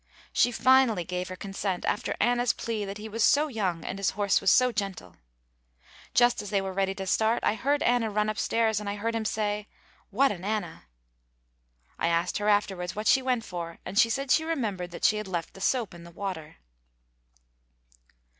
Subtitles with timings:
[0.33, 4.09] She finally gave her consent, after Anna's plea that he was so young and his
[4.17, 5.15] horse was so gentle.
[6.15, 9.13] Just as they were ready to start, I heard Anna run upstairs and I heard
[9.13, 9.67] him say,
[10.09, 10.85] "What an Anna!"
[11.99, 15.17] I asked her afterwards what she went for and she said she remembered that she
[15.17, 16.55] had left the soap in the water.